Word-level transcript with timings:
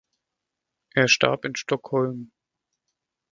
Er 0.95 1.07
starb 1.07 1.45
in 1.45 1.55
Stockholm. 1.55 2.31